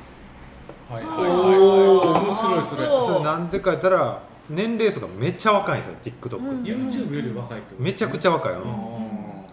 [0.91, 1.59] はいー、はいはい。
[1.59, 2.23] おー。
[2.25, 2.87] 面白いそれ。
[2.87, 9.47] それなんでか言ったら年齢層がめっちゃ若いんですよ TikTok、うん YouTube より若いってことめちゃくちゃ若いあの、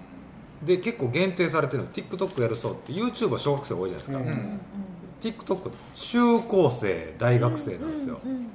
[0.62, 4.60] で結構限定されてるんです TikTok やる人って YouTube は小学生多いじゃないですか、うんうん
[5.22, 8.48] TikTok って中高生大学生なんですよ、うんうん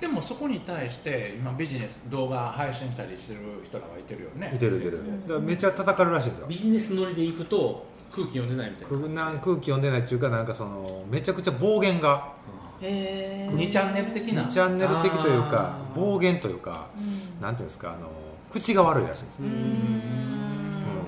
[0.00, 4.52] でもそこに対して今ビジネス動画配信したりしてる人らはいてるよね。
[4.54, 4.98] いてるいてる。
[5.22, 6.46] だからめっちゃ叩かれるらしいんですよ。
[6.48, 8.98] ビジネス乗りで行くと空気読んでないみたいな。
[8.98, 12.32] 空なん空気読んでないっていうかなんかそのめちゃくちゃ暴言が。
[12.80, 14.42] へえ2チャンネル的な。
[14.42, 17.40] 2チャンネル的というか暴言というかうん。
[17.40, 18.10] なんていうんですかあの
[18.50, 20.55] 口が悪いらしいんですうよん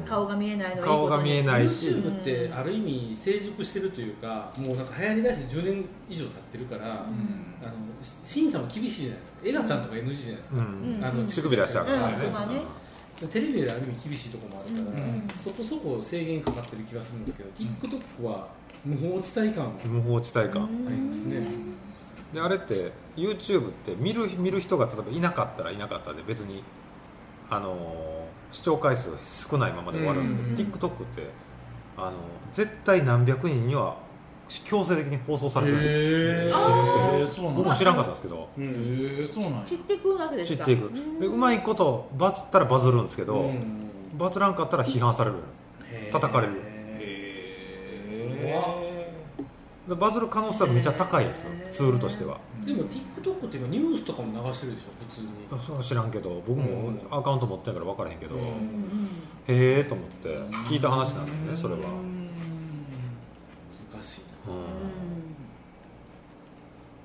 [0.09, 1.89] 顔が見えないの顔が見えないし。
[1.89, 6.89] YouTube ってある意味成熟してるというかもうなんか流行りだして10年以上経ってるから、うん。
[7.63, 7.73] あの
[8.25, 9.39] 審査も厳しいじゃないですか。
[9.45, 11.01] エガちゃんとか NG じゃないですか、うん。
[11.03, 12.63] あの乳首出しちゃうからね。
[13.33, 15.29] テレビである意味厳しいところもあるから、うん。
[15.43, 18.49] そこそこ制限かかってる気がするんですけど、TikTok は
[18.85, 19.77] 無法地帯感。
[19.77, 20.65] が無法地帯感。
[20.65, 21.47] ありますね、
[22.33, 26.63] であれって YouTube って見る見る人が例えばいなかったらいなかったで別に
[27.51, 31.31] あの視聴回数が少ないままで終わるんですけど、うん TikTok って
[31.97, 32.13] あの
[32.55, 33.97] 絶対何百人には
[34.65, 37.55] 強制的に放送されるんですよへー。
[37.55, 38.49] 僕も知らんかったんですけど。
[38.59, 39.65] えそうなんや。
[39.67, 40.65] 知っていくわけですか？
[40.65, 40.91] 知っていく。
[41.21, 43.91] でうまいことバズったらバズるんですけど、うん。
[44.17, 45.37] バズらんかったら批判される。
[46.13, 46.55] 叩かれる。
[47.01, 48.55] へで
[49.97, 51.51] バズる可能性はめちゃ高いですよ。
[51.73, 52.39] ツールとしては。
[52.65, 54.89] でも TikTok って今ニュースとかも流してるでしょ？
[55.09, 55.29] 普通に。
[55.65, 56.43] それは知らんけど。
[56.47, 58.43] 僕もアカウント持ってんから分からへんけど、うん
[59.47, 60.29] へえと思って。
[60.69, 61.89] 聞いた話なんですねそれは、難
[64.03, 64.55] しいうん。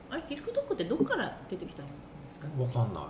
[0.10, 1.92] あれ TikTok ってどこから出てきたんで
[2.30, 2.48] すか？
[2.58, 3.04] 分かんない。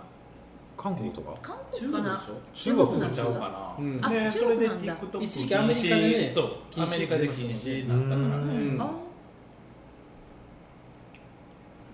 [0.76, 1.34] 韓国とか？
[1.42, 2.16] 韓中国かな？
[2.16, 2.74] 国でしょ？
[2.76, 4.00] 中国ちゃうかかうん。
[4.00, 5.02] な、あでそれで中国なんだ。
[5.18, 6.30] TikTok 一時期アメリカでね。
[6.32, 6.58] そう。
[6.76, 8.80] アメリカで禁止になったからね、うん。
[8.80, 8.88] あ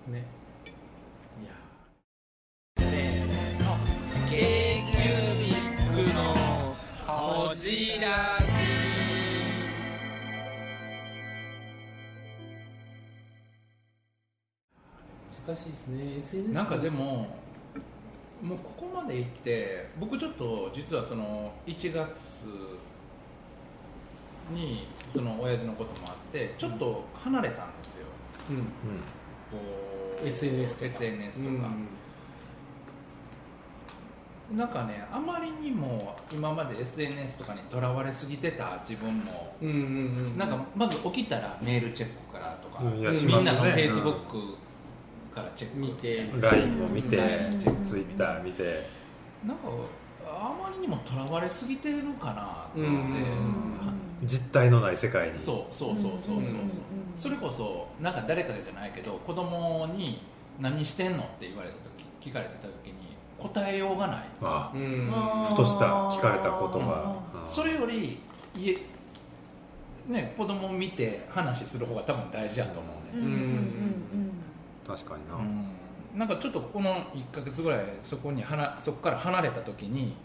[0.07, 0.25] ね。
[1.41, 1.51] いや
[4.27, 4.97] k q
[5.39, 6.33] ビックの
[7.05, 8.37] ほじら
[15.45, 16.17] 難しいですね。
[16.19, 17.27] SNS なんかでも
[18.41, 22.09] もうここまで行って僕ちょっと実はその1月
[24.51, 28.07] にその親父のこともあってちょっと離れたんですよ、
[28.49, 28.55] うん。
[28.55, 28.63] うん。
[29.51, 29.90] こう
[30.25, 30.85] SNS とか。
[30.85, 31.49] SNS とか、
[34.49, 34.57] うん。
[34.57, 39.55] なんかねあまりにも今まで SNS とかにとらわれすぎてた自分も。
[39.61, 39.79] うんうんう
[40.35, 43.09] んなんかまず起きたらメールチェックからとか、うんね。
[43.23, 44.55] みんなのフェイスブック
[45.33, 47.21] からチェック見てうん LINE を見て、う
[47.55, 47.85] ん。
[47.85, 48.85] ツイッター見て。
[49.45, 49.69] なんか
[50.25, 55.39] あまりにもとらわれすぎてるかなって、うん実体のない世界に。
[55.39, 56.19] そうそうそうそうそう。
[56.19, 56.69] そううんうんうん。
[57.15, 60.21] それこそなんか誰かじゃないけど子供に
[60.59, 61.75] 何してんの?」って言われた
[62.19, 62.93] 時聞かれてた時に
[63.39, 65.11] 答えようがない、あうん。
[65.43, 67.15] ふとした聞かれた言葉。
[67.35, 68.19] うんそれより
[68.55, 68.77] 家
[70.07, 72.81] ね子供を見て話する方が多分大事やと思
[73.13, 74.31] うね、うんうんうん
[74.87, 76.19] 確かにな、うん。
[76.19, 80.15] なんかちょっとこの1ヶ月ぐらいそこにはなそこから離れた時に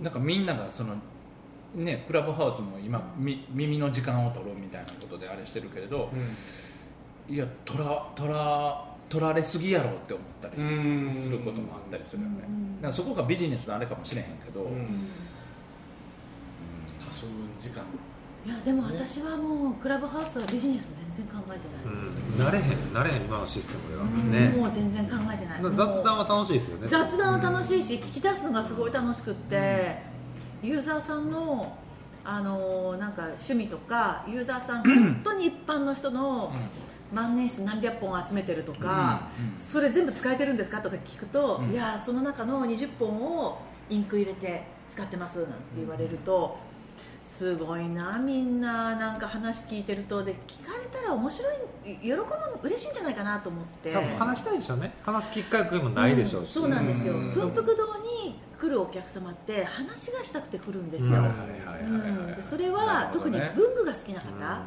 [0.00, 0.94] なんかみんながその
[1.74, 6.10] ねクラブハウスも今み耳の時間を取るみたいなことであれしてるけれど、
[7.28, 11.22] いや取ら取ら取られすぎやろって思ったりうん。
[11.22, 12.76] することもあったりするよね、うん。
[12.76, 14.68] だからそこがビジネスのあれかもしれへんけど、うん。
[14.68, 15.08] うん。
[16.98, 17.82] 可処分時間。
[18.46, 24.02] いやでも私はもうクラブハウスはビジネス全然考えてうない、ん、慣れへん慣れへん今のシステムでは。
[24.02, 24.30] うん。
[24.32, 24.48] ね。
[24.56, 25.62] もう全然考えてない。
[25.62, 26.88] 雑談は楽しいですよね。
[26.88, 29.98] 雑談は楽しいし、聞き出すのがすごい楽しくって、
[30.62, 31.76] ユーザーさんの
[32.22, 36.52] あのーなんか趣味とかユーザーさん本当に一般の人の
[37.12, 41.72] 万年筆何百本集めてるとか、うんうんそれ全部使えてるんですかとか聞くと、うん。
[41.72, 46.58] いやその中の20本をインク入れて使ってますなんて言われると、
[47.24, 51.54] すごいなみんななんか話聞いてるとで聞かれたら面白い
[52.00, 52.22] 喜ぶ
[52.62, 53.92] 嬉しいんじゃないかなと思って。
[53.92, 61.24] 多分話したいでしょうね話すきっかけもないでしょうし、そうなんですようん文福堂に来るお客様って話がしたくて来るんですよ、
[62.40, 64.62] それなは、特に文具が好きな方、うん。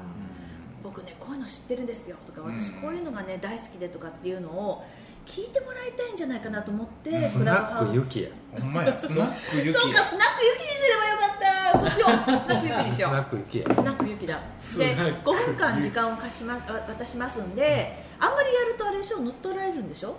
[0.84, 2.62] 僕ねこういうの知ってるんですよとかうん。
[2.62, 4.84] 私こういうのがね大好きでとかっていうのを
[5.26, 7.36] 聞いてもらいたいんじゃないかなと思ってス。
[7.44, 8.24] ナックユキ。
[8.24, 8.30] や
[8.60, 9.80] ほんまやスナックユキ。
[9.80, 11.40] そうかスナックユキにすればよかっ
[11.72, 11.80] た。
[11.80, 12.10] そうしよう。
[12.40, 14.28] スナックユキにしスようナックユキやスナックユキ。
[14.28, 16.58] だでスナック5分間時間を貸しまあ
[16.90, 19.20] 渡しますんであんまりやるとあれでしょ？
[19.20, 20.18] 乗っ取られるんでしょ？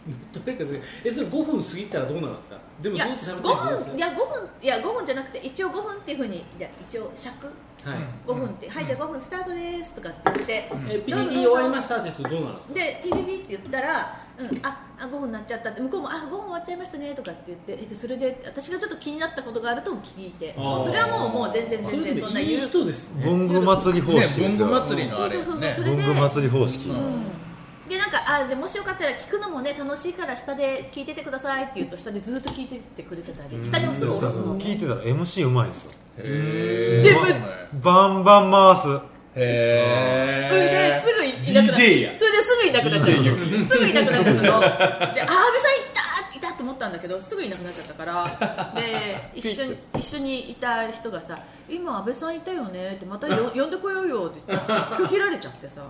[0.32, 2.56] とにかくえそれ5分過ぎたらどうなるんですか？
[2.80, 4.24] でもずっと喋ってる5分いや5分
[4.62, 7.46] いや5分じゃなくて一応5分っていうふうにいや一応尺？
[7.82, 7.98] はい。
[8.26, 12.74] 5分って、はいじゃあ5分スタートですとかって言って、えピリピリ終わりましたって言うとどうなるんですか？
[12.74, 15.80] でピリピリって言ったら、うん、ああ5分になっちゃったって。
[15.80, 20.54] 向こうもあ5分終わっちゃいましたねとかって言ってえでそれで私がちょっと気になったことがあると聞いて。
[20.54, 23.24] それはもうもう全然全然そんな言う人ですね。
[23.24, 25.56] 文具祭り方式ですよ、ね文具祭りのあれ文
[25.96, 27.22] 具祭り方式、うん
[27.90, 34.56] でなんかあでもしよかったら聞くのもね楽しいから下で聞いててくださいって言うと下でずっと聞いててくれてたり下にもすぐ下ろすの。
[34.60, 35.90] 聞いてたら MC うまいんですよ。
[36.18, 37.18] へでー。
[37.18, 37.40] そうね
[37.82, 39.00] バンバン回す。
[39.34, 42.16] へそれですぐいなくなっ DJ や。
[42.16, 44.42] それですぐいなくなっちゃうすぐいなくなっちゃったの。
[44.42, 48.72] であ安倍さんいたいたと思ったんだけどすぐいなくなっちゃったから。
[48.80, 55.82] で一緒に一緒にいた人がさ「今安倍さんいたよね」ってまたよ呼んでこようよって拒否られちゃってさ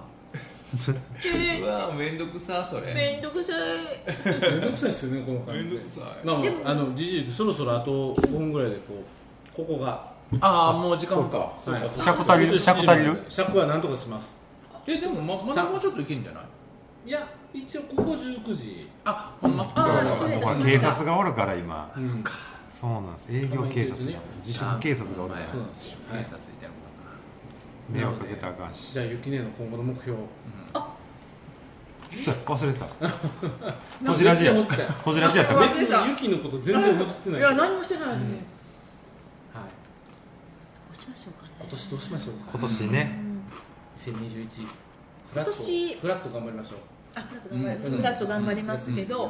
[0.73, 2.95] うわめんどくさそれ。
[2.95, 3.59] めんどくさい。
[4.25, 5.77] めんどくさいですよねこの感じで。
[5.77, 6.27] めんどくさい。
[6.27, 11.39] まあまでもああのじじいそろそろあと5分ぐらいでこうここがああもう時間か。
[11.39, 11.91] はい。
[12.01, 12.59] 尺足りる？
[12.59, 13.25] 尺足りる？
[13.29, 14.39] 尺はなんとかします。
[14.87, 16.45] えでもままだもうちょっといけんじゃない？
[17.09, 18.89] いや一応ここ19時。
[19.05, 20.05] あほんまあ
[20.63, 22.17] 警察がおるから今、うんそう
[22.73, 23.27] そうなんです。
[23.31, 25.47] 営業警察が自粛警察がおるから。
[25.47, 25.97] なんですよ。
[26.11, 26.25] 警はい。
[26.25, 26.73] 察いてる
[27.91, 28.93] 迷惑かけたらあかんし。
[28.93, 30.17] じゃあゆきねの今後の目標
[32.19, 32.87] そう忘れた。
[34.11, 34.53] ホジラジや。
[34.53, 34.89] めっちゃ思ってたよ。
[35.05, 35.57] ホジラジやった。
[35.57, 38.33] あ別にゆきのこと全然知ってないいや何もしてないのに、はい。
[38.35, 38.41] ど
[40.93, 41.53] うしましょうかね。
[41.61, 42.41] 今年どうしましょうか。
[42.53, 43.19] 今年ね。
[43.99, 44.67] 2021
[45.33, 46.79] フラット今年フラット頑張りましょう。
[47.15, 47.97] あフラット頑張り、うん。
[47.99, 49.29] フラット頑張りますけど、う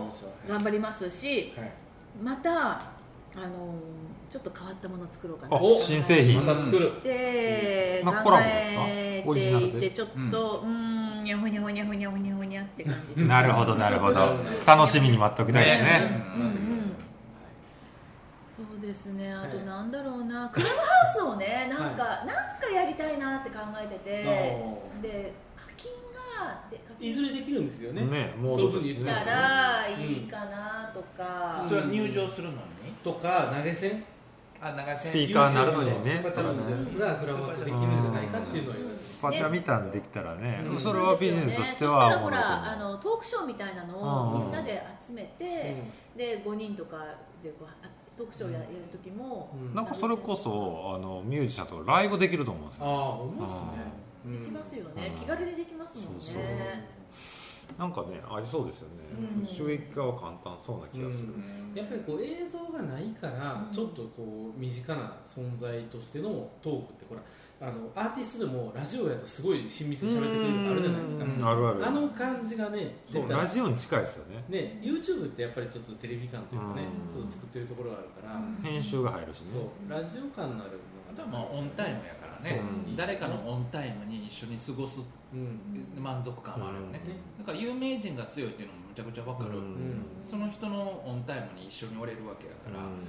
[0.49, 0.49] ん。
[0.49, 1.73] 頑張りますしはい。
[2.23, 2.79] またあ
[3.37, 5.59] のーちょっと変わったものを作ろうかな。
[5.85, 6.47] 新製品。
[6.47, 6.93] また作る。
[7.03, 8.85] で考まあコラボですか？
[8.87, 9.73] えオリジナルで。
[9.73, 10.67] ていてちょっとう
[11.23, 14.37] にゃほにゃほにゃほにゃほにゃほにゃって感じでなるほどなるほど。
[14.67, 16.43] 楽しみに待っておきたいですねうん。
[16.43, 16.81] うん。
[18.57, 19.33] そうですね。
[19.33, 22.27] あとなんだろうな、クラブハウスをねなんか、なん
[22.61, 24.23] かやりたいなって考えてて
[25.03, 25.91] で課金
[26.37, 27.09] がで課金。
[27.09, 28.05] いずれできるんですよね。
[28.05, 32.59] ねモードとできたらいいかなとか、それは入場するのに？
[33.03, 34.05] とか投げ銭？
[34.63, 36.21] あ長スピーカーになるのにね。
[36.21, 39.00] スパチャのやつがクラブハウスできるんじゃないかっていうのを言われて。
[39.00, 40.65] スパチャみたいにできたらね。
[40.67, 40.79] うん。
[40.79, 45.77] それはビジネスとしてそしたはらほらあのトークショーみたいなのをみんなで集めて、
[46.17, 46.97] で5人とか
[47.43, 49.75] でこうあトークショーや,、やる時も、うん。
[49.75, 54.39] なんかそれこそあのミュージシャンとライブできると思うんですあよあほんまっすね。
[54.39, 55.21] できますよね、うん。
[55.21, 56.21] 気軽にできますもんね。
[56.21, 56.43] そうそう。
[57.79, 58.95] なんかねありそうですよね、
[59.41, 59.47] うん。
[59.47, 61.29] 収益化は簡単そうな気がする、
[61.75, 63.75] やっぱりこう映像がないからうん。
[63.75, 67.23] ちょっとこう身近な存在としてのトークってほら
[67.61, 71.25] あのアーティストでもラジオやとすごい親密に喋ってくれるとかあるじゃないですか。
[71.25, 71.87] うんあるある。
[71.87, 72.97] あの感じがね
[73.29, 74.43] ラジオに近いですよね。
[74.49, 77.13] ね YouTube ってやっぱりちょっとテレビ感というかねうん。
[77.13, 79.53] ちょっと作ってるところがあるから、編集が入るしね。
[79.53, 80.81] そうラジオ感のある
[81.13, 82.63] あとはまあオンタイムやからね。
[82.97, 85.05] 誰かのオンタイムに一緒に過ごす
[85.35, 85.61] うん。
[86.01, 87.01] 満足感はあるよね。
[87.05, 87.45] うん。
[87.45, 90.01] だから有名人が強いっていうのもむちゃくちゃ分かる、うん。
[90.25, 93.05] その人のオンタイムに一緒におれるわけやから、うん。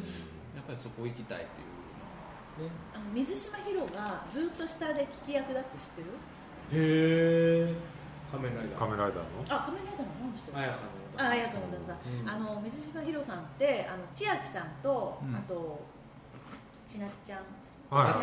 [0.51, 1.80] やっぱりそこ行きたいっていう
[2.61, 2.69] ね。
[2.93, 6.13] あの水島ヒロがずっと下で聞き役だって知ってる？
[6.71, 7.75] へえ
[8.31, 8.77] 仮面ライダー。
[8.77, 9.25] 仮面ライダー。
[9.25, 10.55] のあ仮面ライダーの何の人？
[10.55, 10.87] 綾香の
[11.17, 12.29] あ綾香の旦那さん、うん。
[12.29, 15.35] あの水島ヒロさんってあの千秋さんと、うん。
[15.35, 15.81] あと
[16.87, 17.43] ちなっちゃん。
[17.89, 18.19] はいっち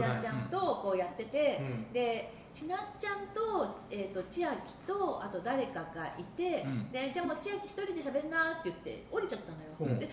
[0.00, 1.92] なっちゃんとこうやってて、うん。
[1.92, 6.92] でちなっちゃんと,、えー、と千秋とあと誰かがいて、うん。
[6.92, 9.96] でじゃあもう千秋一人で喋んなって言って降りちゃったのよ、う。
[9.96, 10.12] んで「えー、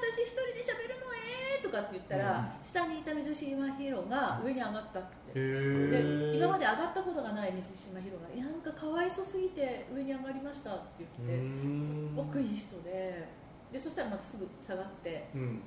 [0.00, 1.06] 私一人で喋るの？
[1.14, 13.40] えー」とかって言ったら、下にいた水島ヒロが上に上がったって、へで今まで上がったことがない水島ヒロが「いやなんかかわいそすぎて上に上がりました」って言ってすっごくいい人で。
[13.70, 15.28] でそしたらまたすぐ下がって。
[15.34, 15.62] うん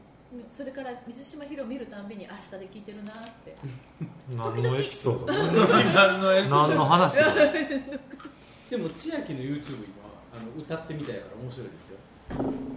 [0.51, 3.15] それから水島ヒロ見るたんびにあ下で聞いてるなっ
[3.45, 3.55] て。
[4.35, 5.33] 何のエピソード？
[5.33, 7.33] 何の役何の話だ？
[8.69, 10.03] でも千秋の YouTube 今
[10.33, 11.97] あの歌ってみたいから面白いですよ。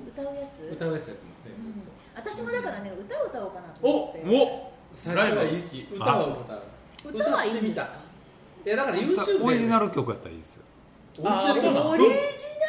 [0.08, 0.40] 歌うや
[0.70, 0.72] つ？
[0.74, 1.82] 歌うやつやってますね、うん。
[2.14, 4.22] 私もだからね歌を歌おうかなとお思って。
[4.28, 6.62] お桜井ゆき歌を歌う。
[7.04, 7.88] 歌はいいんですか？
[8.66, 9.44] いやだから YouTube で。
[9.44, 10.62] オリジナル曲やったらいいですよ。
[11.24, 12.10] あーそうなのオリジ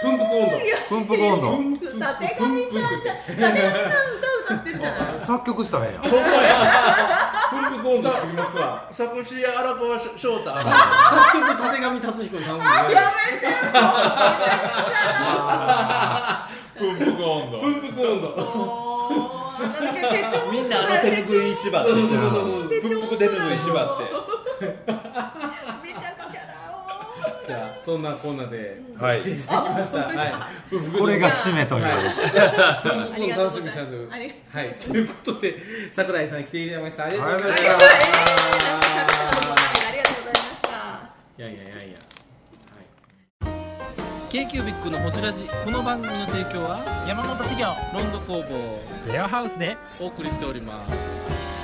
[0.01, 2.71] 奮闘温度奮闘温度奮ナルたてがみさん
[3.01, 3.81] じゃんたてがみさん
[4.15, 4.26] 歌
[5.27, 6.03] 作曲したらええやん。
[6.09, 8.89] 奮闘温度作りますわ。
[8.93, 10.65] 作詞荒川翔太作
[11.33, 13.47] 曲たてがみ達彦に頼むんでやめて
[16.79, 19.51] 文福温度奮闘温度も。
[19.59, 22.69] うなんか手帳みんなあの手ぬぐい縛ってそうそうそうそう。
[22.69, 24.03] 手ぬぐい縛って
[27.47, 29.21] じゃあそんなこんなではい。
[29.21, 29.97] 来ていただきました。
[29.99, 30.99] はい。
[30.99, 31.93] これが締めという、はい。
[31.93, 33.81] ありがとう楽しみにした
[34.57, 34.75] はい。
[34.75, 35.55] ということで
[35.93, 37.05] 桜井さん来ていただきました。
[37.05, 39.63] ありがとうございましありがとうございまた。
[39.87, 40.67] ありがとうございました。
[41.37, 41.97] いやいやいやいや。
[44.29, 49.77] k q b i c のホジラジこの番組の提供は山本資源ロンド工房レアハウスで。
[50.01, 51.56] お送りしております